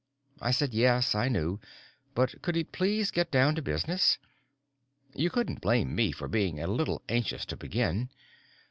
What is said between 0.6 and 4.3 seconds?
yes, I knew, but could he please get down to business.